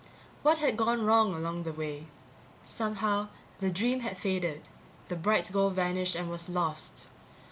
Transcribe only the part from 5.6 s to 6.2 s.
vanished